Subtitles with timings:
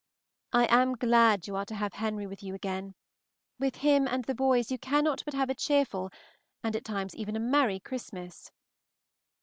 [0.51, 2.95] I am glad you are to have Henry with you again;
[3.59, 6.09] with him and the boys you cannot but have a cheerful,
[6.63, 8.49] and at times even a merry, Christmas.